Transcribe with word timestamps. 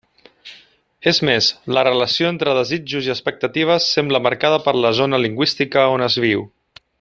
És 1.11 1.19
més, 1.29 1.49
la 1.77 1.83
relació 1.87 2.31
entre 2.35 2.55
desitjos 2.59 3.09
i 3.09 3.13
expectatives 3.17 3.91
sembla 3.99 4.23
marcada 4.29 4.59
per 4.69 4.75
la 4.79 4.95
zona 5.03 5.21
lingüística 5.27 5.85
on 5.99 6.09
es 6.09 6.19
viu. 6.27 6.49